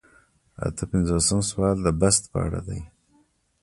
اته 0.65 0.83
پنځوسم 0.91 1.39
سوال 1.49 1.75
د 1.81 1.87
بست 1.99 2.23
په 2.31 2.37
اړه 2.45 2.59
دی. 2.67 2.81